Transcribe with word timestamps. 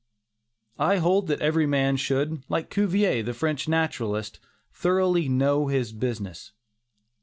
I 0.79 0.97
hold 0.97 1.27
that 1.27 1.41
every 1.41 1.67
man 1.67 1.95
should, 1.95 2.41
like 2.49 2.71
Cuvier, 2.71 3.21
the 3.21 3.35
French 3.35 3.67
naturalist, 3.67 4.39
thoroughly 4.73 5.29
know 5.29 5.67
his 5.67 5.91
business. 5.93 6.53